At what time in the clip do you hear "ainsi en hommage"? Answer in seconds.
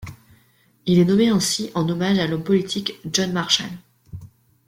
1.29-2.17